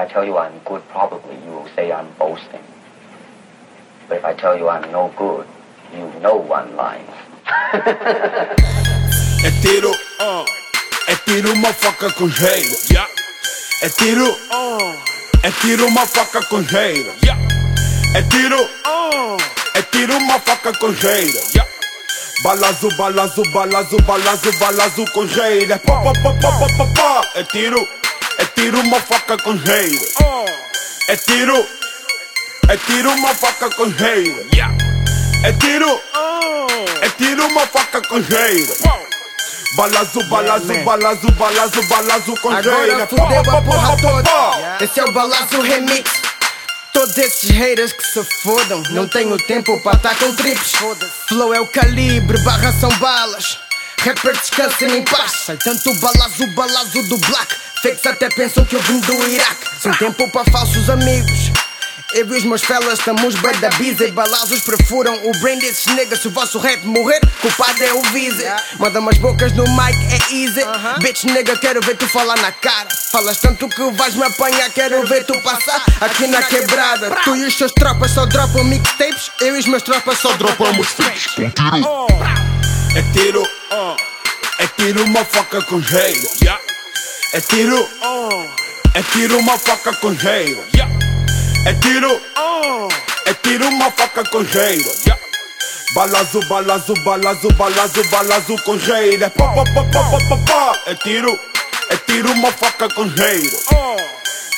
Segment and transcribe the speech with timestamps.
[0.00, 2.64] I tell you I'm good, probably you will say I'm boasting.
[4.08, 5.46] But if I tell you I'm no good,
[5.92, 7.04] you know I'm lying.
[9.44, 10.44] é tiro, uh.
[11.06, 12.90] é tiro uma faca com jeito.
[12.90, 13.10] Yeah.
[13.82, 14.96] É tiro, uh.
[15.42, 17.12] é tiro uma faca com jeito.
[17.22, 17.38] Yeah.
[18.14, 19.36] É tiro, uh.
[19.74, 21.36] é tiro uma faca com jeito.
[21.54, 21.70] Yeah.
[22.42, 25.74] Balazo, balazo, balazo, balazo, balazo com jeito.
[25.74, 27.20] É pá, pá, pá, pá, pá, pá, pá.
[27.34, 27.99] É
[28.60, 30.04] tiro, é tiro uma faca com jeito.
[31.08, 31.66] É tiro,
[32.68, 34.46] é tiro uma faca com jeito.
[35.42, 36.00] É tiro,
[37.00, 38.72] é tiro uma faca com jeito.
[39.76, 44.84] Balazo, balazo, balazo, balazo, balazo com Agora fudeu a porra toda.
[44.84, 46.10] Esse é o balazo remix.
[46.92, 48.82] Todos esses haters que se fodam.
[48.90, 50.72] Não tenho tempo para estar com trips.
[51.28, 53.58] Flow é o calibre, barra são balas.
[54.00, 55.32] Rapper descansa em paz.
[55.46, 57.54] Sai tanto balazo, balazo do black.
[57.82, 59.80] Fakes até pensam que eu vim do Iraque.
[59.80, 61.50] Sem tempo para falsos amigos.
[62.12, 65.86] Eu e os meus fellas estamos bem da biza e balazos perfuram o brain desses
[65.94, 66.20] niggas.
[66.20, 68.56] Se o vosso rap morrer, culpado é o Visa.
[68.78, 70.60] Manda umas bocas no mic, é easy.
[70.98, 72.88] Bitch nigga, quero ver tu falar na cara.
[73.12, 77.16] Falas tanto que vais me apanhar, quero ver tu passar aqui na quebrada.
[77.24, 80.88] Tu e os teus tropas só dropam mixtapes, eu e os meus tropas só dropamos
[80.88, 81.36] freaks.
[82.96, 83.42] É tiro,
[84.58, 86.28] é tiro uma faca com jeito.
[87.32, 87.88] É tiro,
[88.94, 90.60] é tiro uma faca com jeito.
[91.64, 92.20] É tiro,
[93.24, 94.90] é tiro uma faca com jeito.
[95.94, 99.22] Balazo, balazo, balazo, balazo, balazo com jeito.
[99.24, 100.80] É pá, pá, pá, pá, pá, pá.
[100.86, 101.38] É tiro,
[101.90, 103.56] é tiro uma faca com jeito.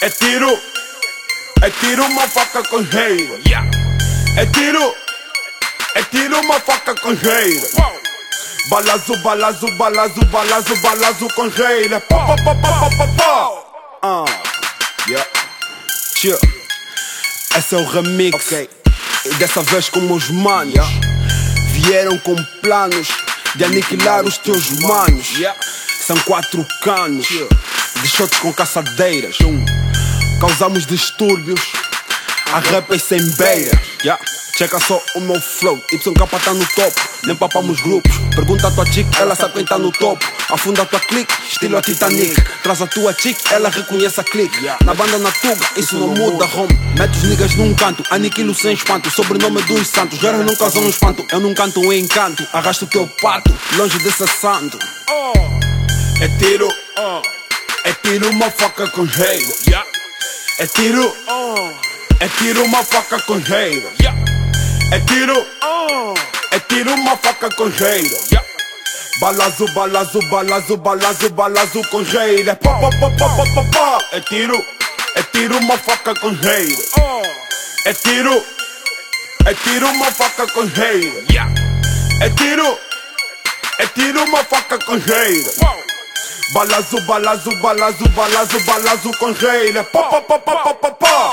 [0.00, 0.58] É tiro,
[1.60, 3.38] é tiro uma faca com jeito.
[4.38, 4.94] É tiro,
[5.94, 8.01] é tiro uma faca com jeito.
[8.70, 11.46] Balazo, balazo, balazo, balazo, balazo com.
[11.46, 13.50] É pá, pá, pá, pá, pá, pá.
[14.02, 14.24] Ah,
[15.08, 15.28] yeah.
[16.16, 16.38] Chill.
[17.56, 18.46] Esse é o remix.
[18.46, 18.70] Okay.
[19.24, 20.74] E dessa vez com meus manos.
[20.74, 21.00] Yeah.
[21.72, 23.08] Vieram com planos
[23.56, 25.30] de aniquilar os teus manos.
[25.36, 25.58] Yeah.
[26.06, 29.40] São quatro canos de shots com caçadeiras.
[29.40, 29.64] Um.
[30.40, 31.60] Causamos distúrbios
[32.52, 33.82] a rappers sem beira.
[34.04, 34.22] Yeah.
[34.56, 36.04] Checa só o meu flow, YK
[36.44, 38.12] tá no topo, nem papamos grupos.
[38.34, 40.24] Pergunta a tua chick, ela sabe quem tá no topo.
[40.50, 42.34] Afunda a tua clique, estilo a Titanic.
[42.62, 44.58] Traz a tua chick, ela reconhece a clique.
[44.84, 46.78] Na banda na tuga, isso não muda home.
[46.98, 49.10] Mete os niggas num canto, aniquilo sem espanto.
[49.10, 51.26] Sobrenome dos santos, guerras não causam um espanto.
[51.32, 54.78] Eu não canto um encanto, arrasto o teu pato, longe desse santo.
[56.20, 56.68] É tiro,
[57.84, 59.72] é tiro uma faca com jeito.
[60.58, 61.16] É tiro,
[62.20, 64.31] é tiro uma faca com jeito.
[64.92, 65.46] É tiro,
[66.50, 68.14] é tiro uma faca com jeito.
[69.22, 72.50] Balazo, balazo, balazo, balazo, balazo com jeito.
[72.50, 73.98] É pá, pá, pá.
[74.12, 74.54] É tiro,
[75.14, 76.82] é tiro uma faca com jeito.
[77.86, 78.44] É tiro,
[79.46, 81.24] é tiro uma faca com jeito.
[82.20, 82.78] É tiro,
[83.78, 85.50] é tiro uma faca com jeito.
[86.52, 89.78] Balazo, balazo, balazo, balazo, balazo com jeito.
[89.78, 91.30] É pá, pá, pá.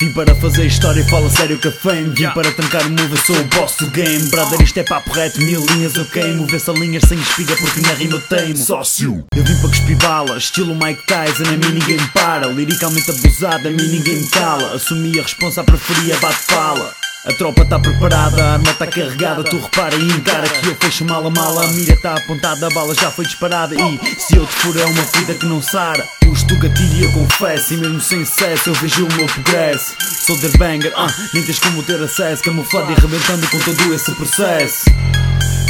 [0.00, 2.08] Vim para fazer história e fala sério que fame.
[2.08, 2.34] Vim yeah.
[2.34, 4.30] para trancar o move, eu sou o boss do game.
[4.30, 6.46] Brother, isto é papo reto, mil linhas eu queimo.
[6.46, 8.56] Vê se linhas sem espiga porque na rima eu teimo.
[8.56, 9.22] Sócio.
[9.36, 13.70] Eu vim para cuspir balas, estilo Mike Tyson A mim ninguém para, liricalmente abusado A
[13.70, 18.72] mim ninguém me cala, assumi a responsa, preferia bate-fala a tropa tá preparada, a arma
[18.74, 19.44] tá carregada.
[19.44, 22.70] Tu repara e encara que eu fecho mal a mala A mira tá apontada, a
[22.70, 23.74] bala já foi disparada.
[23.74, 26.02] E se eu te for é uma vida que não sara.
[26.20, 29.94] Puxo do gatilho eu confesso E mesmo sem sucesso eu vejo o meu progresso.
[30.26, 32.42] Sou the banger, ah, nem tens como ter acesso.
[32.42, 34.84] Camuflado e arrebentando com todo esse processo.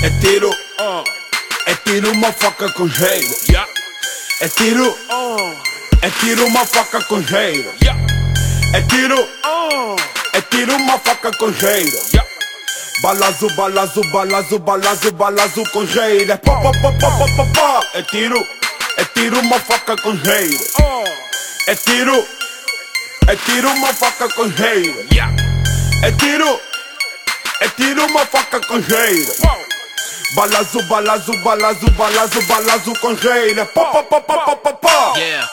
[0.03, 0.51] É tiro,
[1.67, 3.35] é tiro uma faca com jeito.
[4.41, 4.97] É tiro,
[6.01, 7.71] é tiro uma faca com jeito.
[8.73, 10.20] É tiro, é
[10.51, 11.97] tiro uma faca com jeito.
[13.03, 15.63] Balazo, balazo, balazo, balazo, balazo.
[15.63, 17.81] É pá, pá, pá, pá, pá, pá, pá.
[17.95, 18.37] É tiro,
[18.97, 20.65] é tiro uma faca com jeito.
[21.67, 22.27] É tiro,
[23.29, 25.15] é tiro uma faca com jeito.
[26.03, 26.61] É tiro,
[27.61, 29.33] é tiro uma faca com jeito.
[30.37, 32.93] Balazo, balazo, balazo, balazo, balazo.
[32.93, 35.13] É pá, pá, pá, pá, pá, pá, pá.
[35.17, 35.49] Yeah.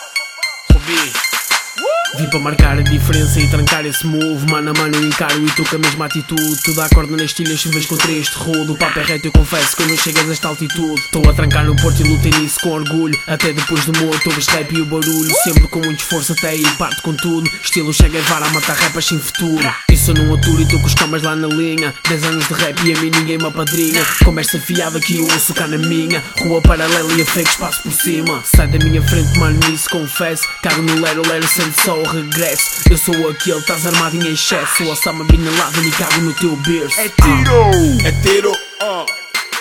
[2.17, 5.51] Vim para marcar a diferença e trancar esse move Mano a mano eu encaro e
[5.51, 6.63] com a mesma atitude.
[6.63, 8.73] Tu dá corda nas tilhas se contra este rodo.
[8.73, 10.99] O papo é reto eu confesso que eu não chego a esta altitude.
[10.99, 14.29] Estou a trancar no porto e lutei nisso com orgulho Até depois do morto.
[14.29, 17.47] Ouves rap e o barulho Sempre com muito esforço até aí parto com tudo.
[17.63, 20.93] Estilo chega a a matar rapas sem futuro isso não aturo e tô com os
[20.93, 24.59] camas lá na linha 10 anos de rap e a mim ninguém me apadrinha Conversa
[24.59, 28.43] fiada que eu ouço cá na minha Rua paralela e a fake espaço por cima
[28.45, 32.63] Sai da minha frente mano, isso confesso Cago no lero, lero sente só o regresso
[32.91, 36.99] Eu sou aquele, estás armado em excesso Osama Bin Laden e cago no teu berço
[36.99, 39.05] É tiro, é tiro, uh.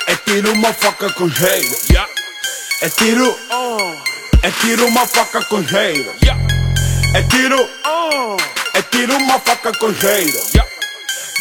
[0.06, 1.30] é tiro uma faca com.
[1.90, 2.12] Yeah.
[2.82, 3.96] É tiro, uh.
[4.42, 5.64] é tiro uma faca com.
[6.22, 6.46] Yeah.
[7.14, 7.56] É tiro.
[8.76, 9.88] É tiro uma faca com.
[9.88, 10.70] Yeah.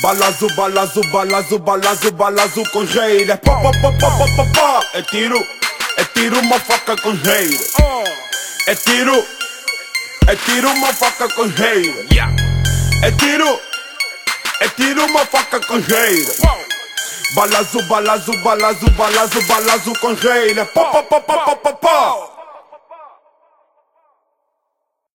[0.01, 3.29] Balazo, balazo, balazo, balazo, balazo com jeito.
[3.29, 4.89] É pá, pá, pá, pá, pá, pá, pá.
[4.93, 5.37] É tiro,
[5.97, 7.11] é tiro uma faca com.
[8.67, 9.25] É tiro,
[10.27, 11.43] é tiro uma faca com.
[12.09, 12.33] Yeah.
[13.03, 13.59] É tiro.
[14.61, 16.33] É tiro uma faca com jeira.
[17.35, 20.65] Balazo, balazo, balazo, balazo, balazo com jeira.
[20.67, 22.34] Pá, pá, pá, pá, pá, pá, pá.